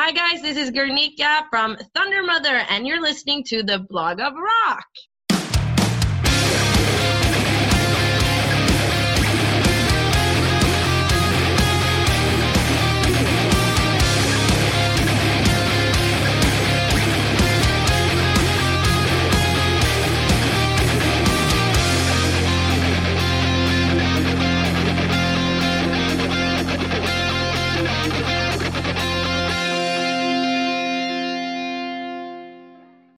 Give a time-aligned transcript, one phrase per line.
[0.00, 4.86] Hi, guys, this is Guernica from Thundermother, and you're listening to the Blog of Rock.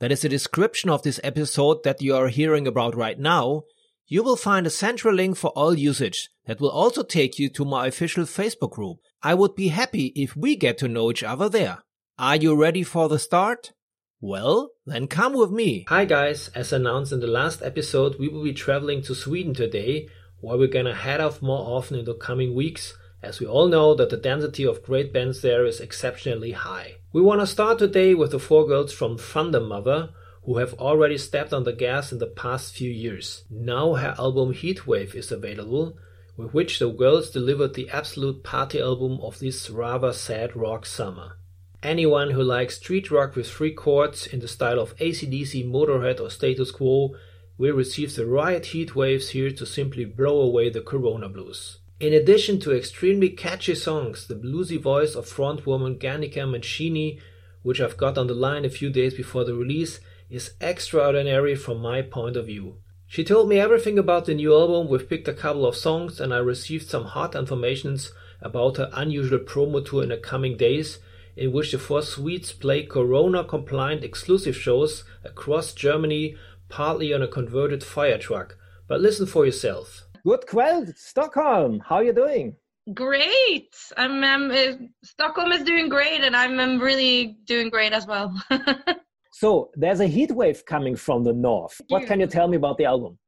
[0.00, 3.62] that is the description of this episode that you are hearing about right now,
[4.06, 7.64] you will find a central link for all usage that will also take you to
[7.64, 8.98] my official Facebook group.
[9.22, 11.78] I would be happy if we get to know each other there.
[12.18, 13.72] Are you ready for the start?
[14.20, 15.84] Well, then come with me.
[15.88, 20.08] Hi guys, as announced in the last episode, we will be traveling to Sweden today,
[20.40, 23.94] where we're gonna head off more often in the coming weeks as we all know
[23.94, 26.94] that the density of great bands there is exceptionally high.
[27.12, 30.10] We want to start today with the four girls from Thundermother,
[30.44, 33.44] who have already stepped on the gas in the past few years.
[33.50, 35.96] Now her album Heatwave is available,
[36.36, 41.38] with which the girls delivered the absolute party album of this rather sad rock summer.
[41.82, 46.30] Anyone who likes street rock with three chords in the style of ACDC, Motorhead, or
[46.30, 47.14] Status Quo
[47.56, 51.78] will receive the riot heat waves here to simply blow away the Corona blues.
[52.00, 57.18] In addition to extremely catchy songs, the bluesy voice of frontwoman Guernica Mancini,
[57.64, 59.98] which I've got on the line a few days before the release,
[60.30, 62.76] is extraordinary from my point of view.
[63.08, 66.32] She told me everything about the new album, we've picked a couple of songs, and
[66.32, 71.00] I received some hot informations about her unusual promo tour in the coming days,
[71.36, 76.36] in which the four Swedes play corona compliant exclusive shows across Germany,
[76.68, 78.56] partly on a converted fire truck.
[78.86, 80.04] But listen for yourself.
[80.24, 81.80] Good kväll, Stockholm.
[81.80, 82.56] How are you doing?
[82.94, 83.74] Great.
[83.96, 88.34] I'm, um, uh, Stockholm is doing great, and I'm, I'm really doing great as well.
[89.32, 91.80] so there's a heat wave coming from the north.
[91.88, 93.18] What can you tell me about the album?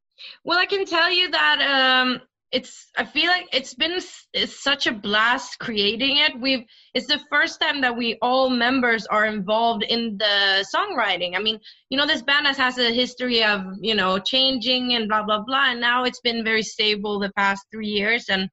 [0.45, 2.21] Well, I can tell you that um,
[2.53, 3.93] it's i feel like it's been
[4.35, 6.41] it's such a blast creating it.
[6.41, 11.37] We've it's the first time that we all members are involved in the songwriting.
[11.37, 11.61] I mean
[11.91, 15.43] you know this band has, has a history of you know changing and blah blah
[15.43, 18.49] blah and now it's been very stable the past three years and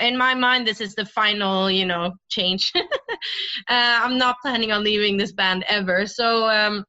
[0.00, 2.72] in my mind this is the final you know change.
[3.68, 6.06] Uh, i'm not planning on leaving this band ever.
[6.06, 6.84] So um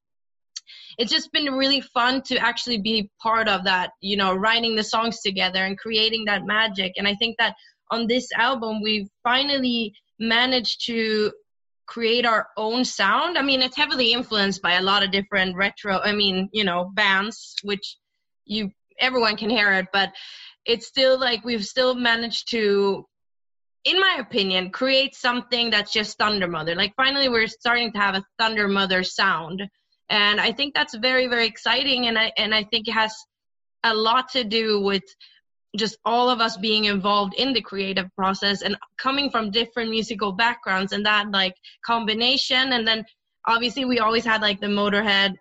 [0.97, 4.83] it's just been really fun to actually be part of that you know writing the
[4.83, 6.93] songs together and creating that magic.
[6.97, 7.55] And i think that
[7.91, 11.31] on this album we've finally managed to
[11.87, 13.37] create our own sound.
[13.37, 16.91] I mean it's heavily influenced by a lot of different retro i mean you know
[16.93, 17.97] bands which
[18.45, 20.11] you everyone can hear it but
[20.65, 23.05] it's still like we've still managed to
[23.83, 26.75] in my opinion create something that's just Thundermother.
[26.75, 29.61] Like finally we're starting to have a Thundermother sound
[30.09, 33.13] and i think that's very very exciting and i and i think it has
[33.83, 35.03] a lot to do with
[35.77, 40.31] just all of us being involved in the creative process and coming from different musical
[40.31, 41.53] backgrounds and that like
[41.85, 42.73] combination.
[42.73, 43.03] And then
[43.45, 45.35] obviously we always had like the motorhead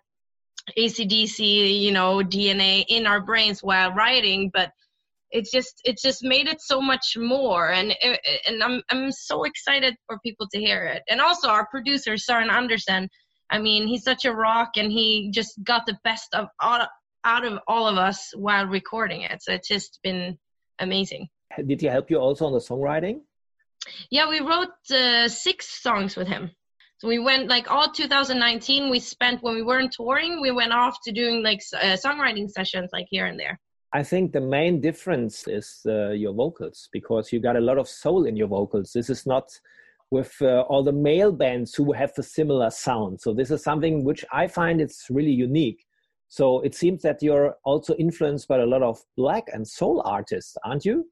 [0.79, 4.71] acdc you know dna in our brains while writing but
[5.29, 7.71] it's just it's just made it so much more.
[7.71, 7.93] And
[8.47, 11.03] and i'm i'm so excited for people to hear it.
[11.09, 13.09] And also our producer Søren Andersen
[13.49, 16.87] I mean, he's such a rock, and he just got the best of all,
[17.23, 19.43] out of all of us while recording it.
[19.43, 20.37] So it's just been
[20.79, 21.29] amazing.
[21.65, 23.21] Did he help you also on the songwriting?
[24.09, 26.51] Yeah, we wrote uh, six songs with him.
[26.97, 28.89] So we went like all 2019.
[28.89, 32.89] We spent when we weren't touring, we went off to doing like uh, songwriting sessions
[32.93, 33.59] like here and there.
[33.91, 37.87] I think the main difference is uh, your vocals because you got a lot of
[37.87, 38.91] soul in your vocals.
[38.91, 39.57] This is not
[40.11, 43.19] with uh, all the male bands who have a similar sound.
[43.19, 45.85] So this is something which I find it's really unique.
[46.27, 50.57] So it seems that you're also influenced by a lot of black and soul artists,
[50.63, 51.07] aren't you?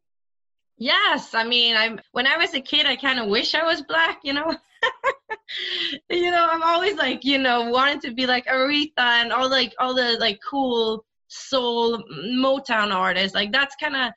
[0.77, 3.81] Yes, I mean, I'm when I was a kid, I kind of wish I was
[3.83, 4.55] black, you know.
[6.09, 9.73] you know, I'm always like, you know, wanting to be like Aretha and all like
[9.79, 13.35] all the like cool soul Motown artists.
[13.35, 14.11] Like that's kind of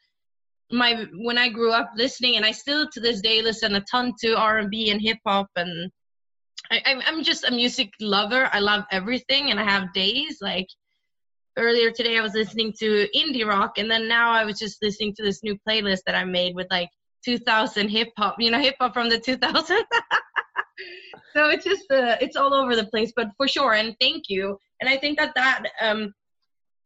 [0.71, 4.15] my when I grew up listening, and I still to this day listen a ton
[4.21, 5.91] to R and B and hip hop, and
[6.71, 8.49] I, I'm just a music lover.
[8.53, 10.67] I love everything, and I have days like
[11.57, 12.19] earlier today.
[12.19, 15.43] I was listening to indie rock, and then now I was just listening to this
[15.43, 16.89] new playlist that I made with like
[17.25, 18.37] 2000 hip hop.
[18.39, 19.69] You know, hip hop from the 2000s.
[21.33, 23.75] so it's just uh, it's all over the place, but for sure.
[23.75, 24.59] And thank you.
[24.81, 26.13] And I think that that um,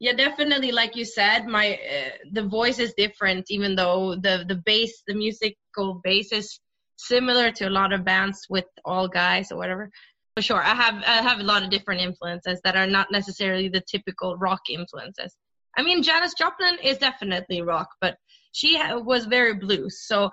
[0.00, 0.73] yeah, definitely.
[0.73, 5.14] Like you said, my uh, the voice is different, even though the the bass, the
[5.14, 6.58] musical bass is
[6.97, 9.91] similar to a lot of bands with all guys or whatever.
[10.37, 13.69] For sure, I have I have a lot of different influences that are not necessarily
[13.69, 15.37] the typical rock influences.
[15.76, 18.17] I mean, Janis Joplin is definitely rock, but
[18.53, 20.00] she was very blues.
[20.06, 20.31] So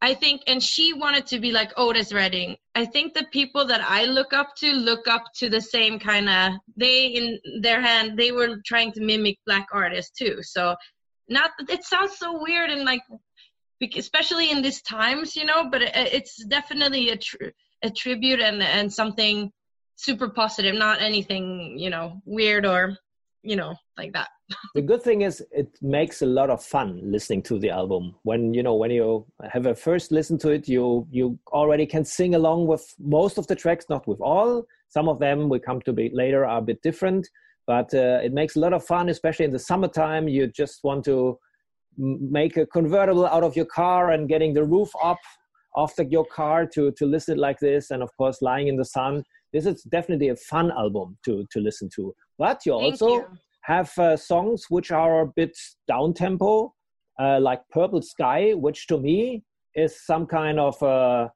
[0.00, 2.56] I think, and she wanted to be like Otis Redding.
[2.76, 6.28] I think the people that I look up to look up to the same kind
[6.28, 6.52] of.
[6.76, 10.38] They in their hand, they were trying to mimic black artists too.
[10.42, 10.76] So,
[11.28, 13.02] not it sounds so weird and like
[13.96, 15.68] especially in these times, you know.
[15.68, 17.18] But it's definitely a
[17.82, 19.50] a tribute and and something
[19.96, 22.96] super positive, not anything you know weird or
[23.42, 24.28] you know like that.
[24.74, 28.14] the good thing is it makes a lot of fun listening to the album.
[28.22, 32.04] When you know when you have a first listen to it, you you already can
[32.04, 34.64] sing along with most of the tracks, not with all.
[34.88, 37.28] Some of them we come to be later are a bit different,
[37.66, 40.28] but uh, it makes a lot of fun, especially in the summertime.
[40.28, 41.38] You just want to
[41.98, 45.18] make a convertible out of your car and getting the roof up
[45.74, 48.84] off the, your car to to listen like this and of course lying in the
[48.84, 53.08] sun this is definitely a fun album to to listen to but you Thank also
[53.08, 53.26] you.
[53.62, 55.56] have uh, songs which are a bit
[55.86, 56.72] down tempo
[57.20, 59.42] uh, like purple sky which to me
[59.74, 61.28] is some kind of uh,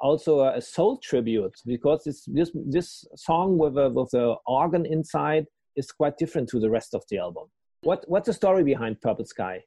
[0.00, 5.46] also a soul tribute because this this this song with a, with the organ inside
[5.76, 7.44] is quite different to the rest of the album
[7.82, 9.62] what what's the story behind purple sky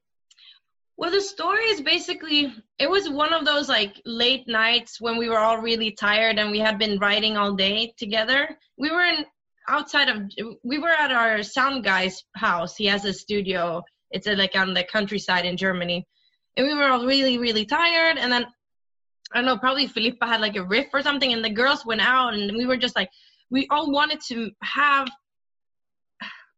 [0.95, 5.27] well, the story is basically it was one of those like late nights when we
[5.27, 8.57] were all really tired and we had been writing all day together.
[8.77, 9.25] We were in
[9.67, 10.31] outside of
[10.63, 12.75] we were at our sound guy's house.
[12.75, 13.83] He has a studio.
[14.11, 16.05] It's a, like on the countryside in Germany.
[16.55, 18.45] And we were all really really tired and then
[19.31, 22.01] I don't know, probably Filippa had like a riff or something and the girls went
[22.01, 23.09] out and we were just like
[23.49, 25.07] we all wanted to have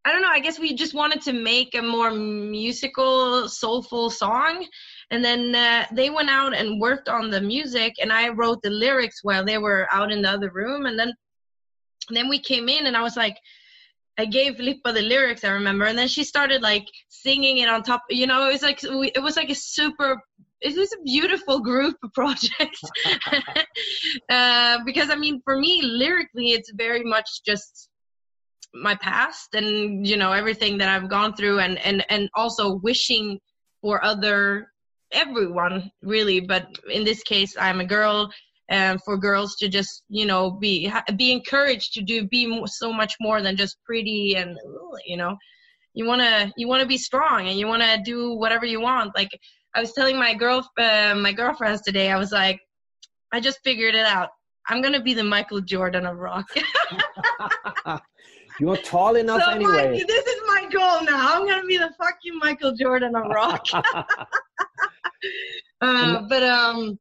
[0.06, 0.28] I don't know.
[0.28, 4.64] I guess we just wanted to make a more musical, soulful song.
[5.10, 8.70] And then uh, they went out and worked on the music, and I wrote the
[8.70, 10.86] lyrics while they were out in the other room.
[10.86, 11.12] And then,
[12.10, 13.36] then we came in, and I was like,
[14.18, 17.82] I gave Lippa the lyrics, I remember, and then she started like singing it on
[17.82, 18.02] top.
[18.08, 20.20] You know, it was like it was like a super.
[20.62, 22.78] It was a beautiful group project
[24.30, 27.90] uh, because I mean, for me, lyrically, it's very much just
[28.82, 33.38] my past and you know everything that I've gone through and and and also wishing
[33.80, 34.72] for other
[35.12, 38.30] everyone really but in this case I'm a girl
[38.68, 43.14] and for girls to just you know be be encouraged to do be so much
[43.20, 44.56] more than just pretty and
[45.06, 45.36] you know
[45.94, 48.80] you want to you want to be strong and you want to do whatever you
[48.80, 49.30] want like
[49.74, 52.60] I was telling my girl uh, my girlfriends today I was like
[53.32, 54.30] I just figured it out
[54.68, 56.46] I'm gonna be the Michael Jordan of rock
[58.58, 59.90] You're tall enough so anyway.
[59.90, 61.34] My, this is my goal now.
[61.34, 63.66] I'm gonna be the fucking Michael Jordan of rock.
[65.82, 66.98] uh, but um,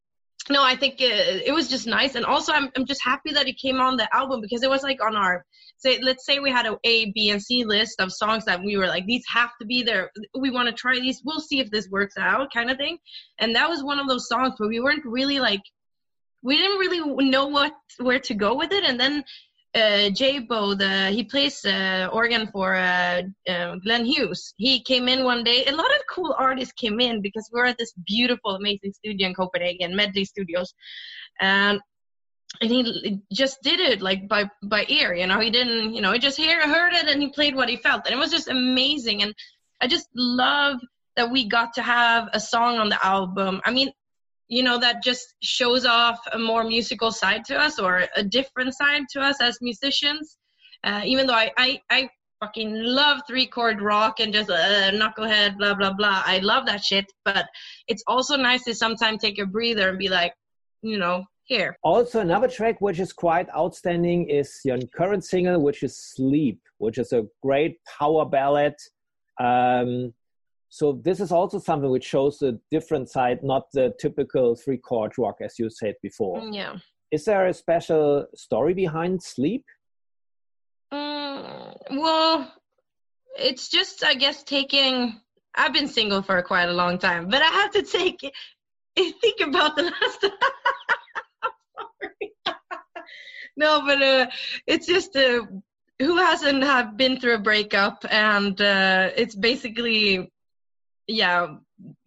[0.49, 3.47] no, I think it, it, was just nice, and also I'm I'm just happy that
[3.47, 5.43] it came on the album because it was like on our
[5.77, 8.77] say let's say we had a A, B, and C list of songs that we
[8.77, 10.11] were like these have to be there.
[10.37, 11.21] We want to try these.
[11.25, 12.99] We'll see if this works out, kind of thing.
[13.39, 15.61] And that was one of those songs where we weren't really like
[16.43, 19.23] we didn't really know what where to go with it, and then
[19.75, 24.53] uh, Jay Boe, the he plays uh, organ for uh, uh, Glenn Hughes.
[24.57, 25.65] He came in one day.
[25.65, 29.33] A lot of cool artists came in because we're at this beautiful, amazing studio in
[29.33, 30.73] Copenhagen, Medley Studios,
[31.41, 31.79] and
[32.61, 35.13] and he just did it like by by ear.
[35.13, 35.93] You know, he didn't.
[35.93, 38.19] You know, he just hear, heard it and he played what he felt, and it
[38.19, 39.23] was just amazing.
[39.23, 39.35] And
[39.81, 40.79] I just love
[41.17, 43.61] that we got to have a song on the album.
[43.65, 43.91] I mean,
[44.47, 48.73] you know that just shows off a more musical side to us or a different
[48.75, 50.37] side to us as musicians.
[50.83, 52.09] Uh, even though I, I i
[52.41, 56.21] fucking love three chord rock and just uh, knucklehead blah blah blah.
[56.25, 57.45] I love that shit but
[57.87, 60.33] it's also nice to sometimes take a breather and be like
[60.81, 61.77] you know here.
[61.83, 66.97] Also another track which is quite outstanding is your current single which is sleep which
[66.97, 68.75] is a great power ballad.
[69.39, 70.13] Um,
[70.75, 75.13] so this is also something which shows a different side, not the typical three chord
[75.17, 76.41] rock as you said before.
[76.41, 76.75] Mm, yeah.
[77.11, 79.63] Is there a special story behind Sleep?
[80.93, 82.53] Mm, well,
[83.39, 85.21] it's just I guess taking.
[85.55, 88.19] I've been single for quite a long time, but I have to take
[88.97, 90.25] think about the last.
[93.55, 94.27] no, but uh,
[94.67, 95.45] it's just uh,
[95.99, 100.33] who hasn't have been through a breakup, and uh, it's basically,
[101.07, 101.55] yeah.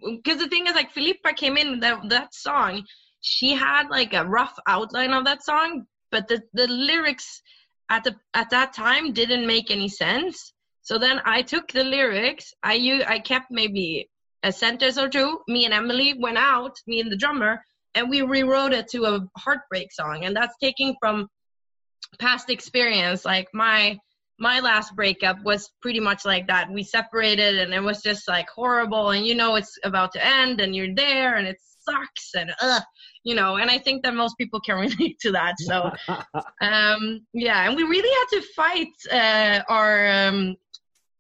[0.00, 2.84] Because the thing is, like, Filippa came in that that song.
[3.20, 7.42] She had like a rough outline of that song, but the the lyrics
[7.90, 10.52] at the at that time didn't make any sense.
[10.82, 12.54] So then I took the lyrics.
[12.62, 14.08] I kept maybe
[14.42, 15.40] a sentence or two.
[15.48, 17.62] Me and Emily went out, me and the drummer,
[17.94, 20.24] and we rewrote it to a heartbreak song.
[20.24, 21.28] And that's taking from
[22.18, 23.24] past experience.
[23.24, 23.98] Like my
[24.38, 26.70] my last breakup was pretty much like that.
[26.70, 30.60] We separated and it was just like horrible and you know it's about to end
[30.60, 32.80] and you're there and it sucks and uh
[33.24, 35.54] you know and I think that most people can relate to that.
[35.58, 35.90] So
[36.60, 40.56] um yeah, and we really had to fight uh our um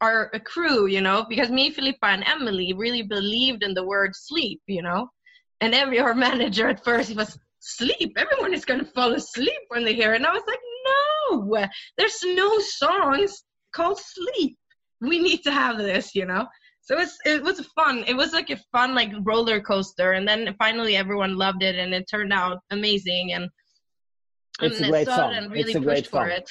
[0.00, 4.60] our crew, you know, because me, Filippa, and Emily really believed in the word sleep,
[4.66, 5.10] you know.
[5.60, 8.16] And every our manager at first was sleep.
[8.16, 10.16] Everyone is gonna fall asleep when they hear it.
[10.16, 10.60] And I was like,
[11.30, 11.66] no,
[11.96, 14.56] there's no songs called sleep.
[15.00, 16.46] We need to have this, you know.
[16.82, 18.04] So it was it was fun.
[18.06, 21.94] It was like a fun like roller coaster, and then finally everyone loved it, and
[21.94, 23.32] it turned out amazing.
[23.34, 23.50] And
[24.62, 25.48] it's and a great song.
[25.50, 26.30] Really it's a great song.
[26.30, 26.48] It.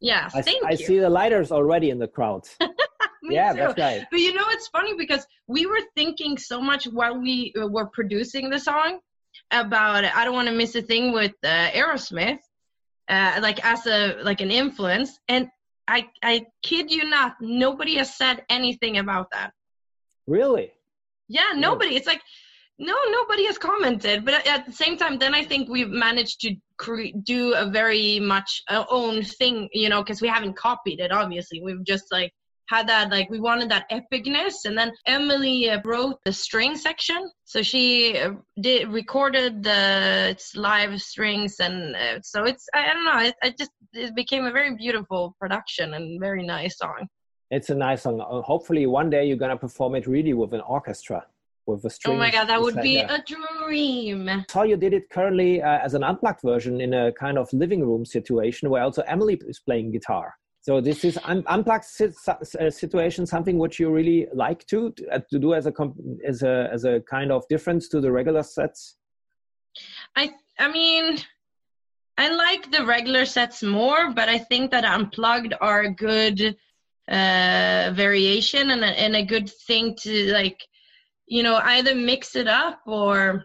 [0.00, 2.46] Yeah, I, I see the lighters already in the crowd.
[3.22, 3.58] yeah, too.
[3.58, 4.04] that's right.
[4.10, 7.86] But you know, it's funny because we were thinking so much while we uh, were
[7.86, 8.98] producing the song
[9.50, 12.38] about I don't want to miss a thing with uh, Aerosmith,
[13.08, 15.48] uh, like as a like an influence, and
[15.88, 19.52] I I kid you not, nobody has said anything about that.
[20.26, 20.72] Really?
[21.28, 21.96] Yeah, nobody.
[21.96, 22.22] It's like
[22.78, 24.24] no, nobody has commented.
[24.24, 28.20] But at the same time, then I think we've managed to cre- do a very
[28.20, 31.10] much uh, own thing, you know, because we haven't copied it.
[31.10, 32.32] Obviously, we've just like
[32.68, 37.30] had that like we wanted that epicness and then emily uh, wrote the string section
[37.44, 38.30] so she uh,
[38.60, 43.58] did recorded the it's live strings and uh, so it's i don't know it, it,
[43.58, 47.06] just it became a very beautiful production and very nice song
[47.50, 50.60] it's a nice song uh, hopefully one day you're gonna perform it really with an
[50.62, 51.24] orchestra
[51.66, 52.14] with a string.
[52.14, 54.44] Oh my god, that would be a dream.
[54.48, 57.80] So you did it currently uh, as an unplugged version in a kind of living
[57.80, 60.34] room situation where also Emily is playing guitar.
[60.66, 61.84] So this is un- unplugged
[62.26, 65.72] uh, situation, something which you really like to uh, to do as a
[66.26, 68.96] as a as a kind of difference to the regular sets.
[70.16, 71.18] I I mean,
[72.18, 76.56] I like the regular sets more, but I think that unplugged are a good
[77.06, 80.60] uh, variation and a, and a good thing to like,
[81.28, 83.44] you know, either mix it up or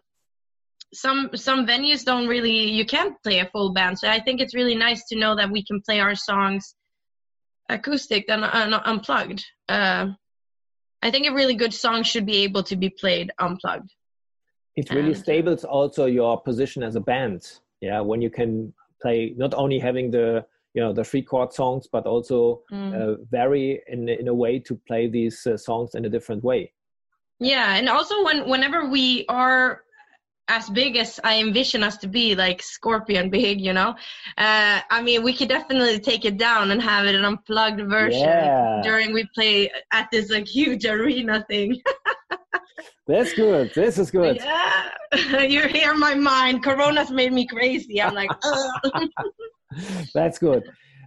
[0.92, 4.54] some some venues don't really you can't play a full band so i think it's
[4.54, 6.76] really nice to know that we can play our songs
[7.72, 9.46] acoustic than uh, unplugged.
[9.68, 10.08] Uh,
[11.02, 13.92] I think a really good song should be able to be played unplugged.
[14.76, 17.52] It really and, stables also your position as a band.
[17.82, 21.88] Yeah, when you can play not only having the you know the three chord songs,
[21.92, 22.94] but also mm.
[22.94, 26.72] uh, vary in in a way to play these uh, songs in a different way.
[27.40, 29.82] Yeah, and also when whenever we are
[30.52, 33.96] as big as I envision us to be, like Scorpion big, you know.
[34.38, 38.20] Uh, I mean, we could definitely take it down and have it an unplugged version
[38.20, 38.82] yeah.
[38.84, 41.82] during we play at this like huge arena thing.
[43.08, 43.74] That's good.
[43.74, 44.38] This is good.
[44.38, 46.64] Yeah, you hear my mind.
[46.64, 48.02] Corona's made me crazy.
[48.02, 48.32] I'm like,
[50.14, 50.64] That's good.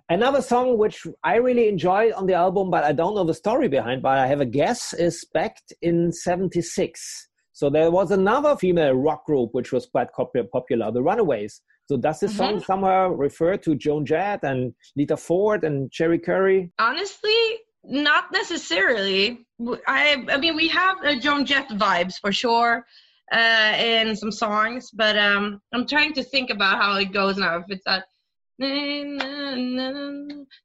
[0.08, 3.68] Another song which I really enjoyed on the album, but I don't know the story
[3.68, 7.28] behind, but I have a guess, is Back in 76.
[7.64, 11.62] So there was another female rock group which was quite popular, the Runaways.
[11.86, 12.58] So does this mm-hmm.
[12.58, 16.70] song somewhere refer to Joan Jett and Lita Ford and Cherie Currie?
[16.78, 17.40] Honestly,
[17.82, 19.46] not necessarily.
[19.86, 22.84] I I mean we have uh, Joan Jett vibes for sure
[23.32, 27.56] uh, in some songs, but um, I'm trying to think about how it goes now.
[27.60, 28.04] If it's that.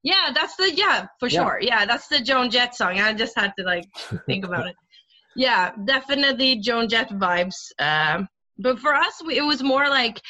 [0.03, 1.39] Yeah, that's the yeah for yeah.
[1.39, 1.59] sure.
[1.61, 2.99] Yeah, that's the Joan Jett song.
[2.99, 3.85] I just had to like
[4.25, 4.75] think about it
[5.35, 7.71] yeah, definitely Joan Jett vibes.
[7.77, 8.23] Uh,
[8.57, 10.21] but for us, we, it was more like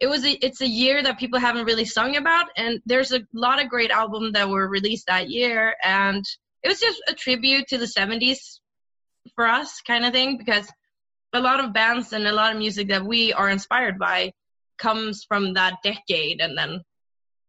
[0.00, 0.24] it was.
[0.24, 3.68] A, it's a year that people haven't really sung about, and there's a lot of
[3.68, 6.24] great albums that were released that year, and
[6.62, 8.60] it was just a tribute to the '70s
[9.34, 10.70] for us, kind of thing, because
[11.32, 14.32] a lot of bands and a lot of music that we are inspired by
[14.78, 16.82] comes from that decade, and then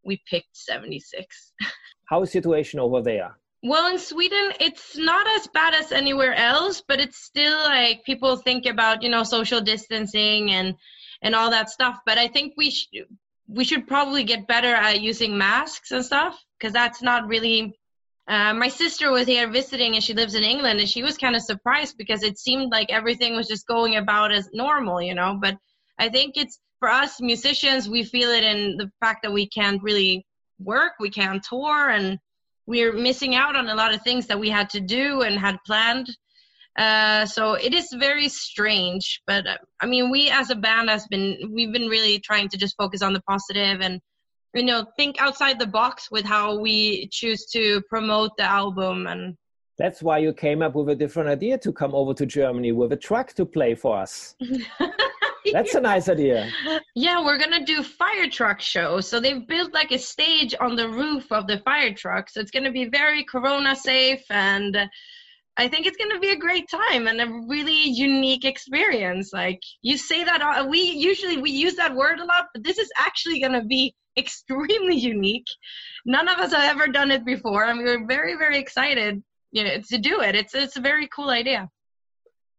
[0.04, 1.52] we picked '76.
[2.06, 3.36] How is situation over there?
[3.66, 8.36] Well, in Sweden, it's not as bad as anywhere else, but it's still like people
[8.36, 10.74] think about you know social distancing and
[11.22, 11.98] and all that stuff.
[12.04, 13.06] But I think we should
[13.48, 17.74] we should probably get better at using masks and stuff because that's not really.
[18.28, 21.34] Uh, my sister was here visiting and she lives in England and she was kind
[21.34, 25.38] of surprised because it seemed like everything was just going about as normal, you know.
[25.40, 25.56] But
[25.98, 29.82] I think it's for us musicians, we feel it in the fact that we can't
[29.82, 30.26] really
[30.58, 32.18] work, we can't tour, and
[32.66, 35.56] we're missing out on a lot of things that we had to do and had
[35.66, 36.08] planned.
[36.76, 41.06] Uh, so it is very strange, but uh, I mean, we as a band has
[41.06, 44.00] been we've been really trying to just focus on the positive and
[44.54, 49.36] you know think outside the box with how we choose to promote the album and
[49.76, 52.92] that's why you came up with a different idea to come over to Germany with
[52.92, 54.36] a truck to play for us.
[55.52, 56.50] That's a nice idea.
[56.96, 59.08] Yeah, we're gonna do fire truck shows.
[59.08, 62.30] So they've built like a stage on the roof of the fire truck.
[62.30, 64.76] So it's gonna be very corona safe and
[65.56, 69.32] I think it's gonna be a great time and a really unique experience.
[69.32, 72.90] Like you say that we usually we use that word a lot, but this is
[72.98, 75.46] actually gonna be extremely unique.
[76.06, 79.22] None of us have ever done it before, and we we're very very excited
[79.52, 80.34] you know, to do it.
[80.34, 81.68] It's it's a very cool idea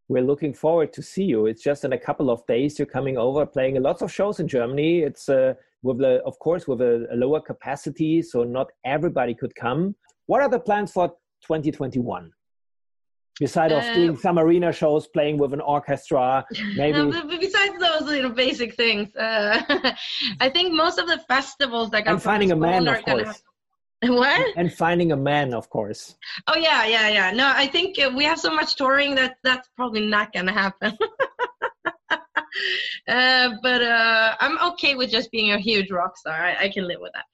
[0.07, 1.47] we're looking forward to see you.
[1.47, 4.47] It's just in a couple of days you're coming over, playing lots of shows in
[4.47, 4.99] Germany.
[4.99, 9.55] It's uh, with the, of course, with a, a, lower capacity, so not everybody could
[9.55, 9.95] come.
[10.27, 11.09] What are the plans for
[11.43, 12.31] 2021?
[13.39, 16.45] Besides uh, of doing some arena shows, playing with an orchestra,
[16.75, 17.11] maybe.
[17.39, 19.61] besides those little basic things, uh,
[20.39, 23.41] I think most of the festivals that got and finding a man, of course.
[24.07, 24.57] What?
[24.57, 26.15] And finding a man, of course.
[26.47, 27.31] Oh yeah, yeah, yeah.
[27.31, 30.97] No, I think uh, we have so much touring that that's probably not gonna happen.
[33.07, 36.35] uh, but uh, I'm okay with just being a huge rock star.
[36.35, 37.25] I, I can live with that.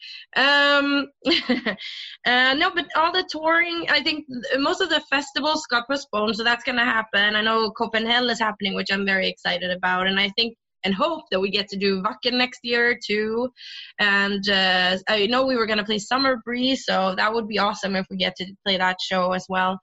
[0.41, 1.07] Um,
[2.25, 4.25] uh, no, but all the touring, I think
[4.57, 7.35] most of the festivals got postponed, so that's gonna happen.
[7.35, 11.23] I know Copenhagen is happening, which I'm very excited about, and I think and hope
[11.31, 13.51] that we get to do Wacken next year too.
[13.99, 17.59] And uh, I know we were going to play Summer Breeze, so that would be
[17.59, 19.79] awesome if we get to play that show as well.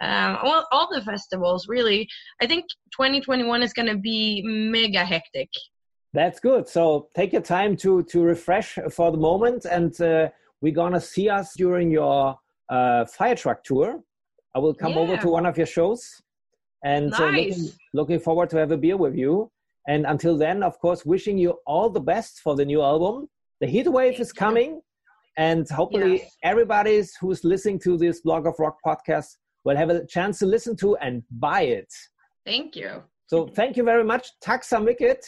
[0.00, 2.08] Um, all, all the festivals, really.
[2.40, 5.48] I think 2021 is going to be mega hectic.
[6.12, 6.68] That's good.
[6.68, 10.28] So take your time to to refresh for the moment, and uh,
[10.60, 12.36] we're gonna see us during your
[12.68, 14.02] uh, fire truck tour.
[14.54, 14.98] I will come yeah.
[14.98, 16.20] over to one of your shows,
[16.82, 17.20] and nice.
[17.20, 19.52] uh, looking, looking forward to have a beer with you.
[19.88, 23.28] And until then, of course, wishing you all the best for the new album.
[23.60, 24.82] The heat wave Thank is coming, you.
[25.36, 26.36] and hopefully, yes.
[26.42, 30.76] everybody who's listening to this Blog of Rock podcast will have a chance to listen
[30.76, 31.92] to and buy it.
[32.46, 33.02] Thank you.
[33.26, 34.26] So, thank you very much.
[34.40, 35.18] Tack så mycket.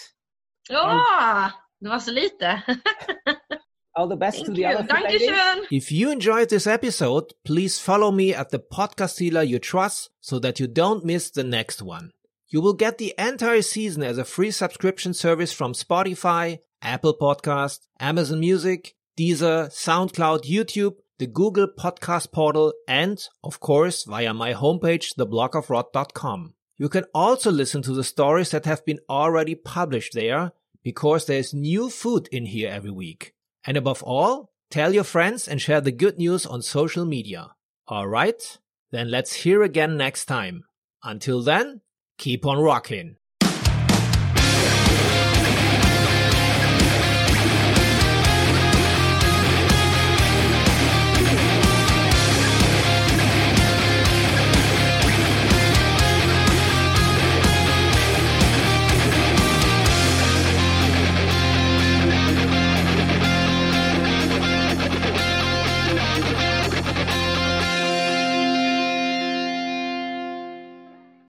[0.69, 2.63] Ja, det var så lite.
[3.95, 4.69] all the best Thank to the you.
[4.69, 5.67] other ladies.
[5.71, 10.39] If you enjoyed this episode, please follow me at the podcast dealer you trust so
[10.39, 12.13] that you don't miss the next one.
[12.53, 17.79] You will get the entire season as a free subscription service from Spotify, Apple Podcast,
[17.99, 25.15] Amazon Music, Deezer, SoundCloud, YouTube, the Google Podcast Portal, and, of course, via my homepage,
[25.17, 26.53] theblogofrock.com.
[26.77, 31.55] You can also listen to the stories that have been already published there, because there's
[31.55, 33.33] new food in here every week.
[33.65, 37.53] And above all, tell your friends and share the good news on social media.
[37.91, 38.59] Alright?
[38.91, 40.65] Then let's hear again next time.
[41.03, 41.81] Until then,
[42.19, 43.17] keep on rocking.